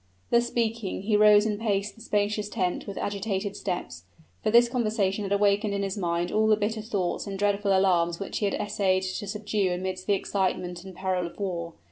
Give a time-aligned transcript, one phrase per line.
[0.31, 4.05] Thus speaking, he rose and paced the spacious tent with agitated steps;
[4.41, 8.19] for this conversation had awakened in his mind all the bitter thoughts and dreadful alarms
[8.19, 11.73] which he had essayed to subdue amidst the excitement and peril of war.